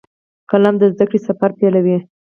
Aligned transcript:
قلم 0.51 0.75
د 0.79 0.83
زده 0.93 1.05
کړې 1.09 1.19
سفر 1.27 1.49
پیلوي 1.59 1.97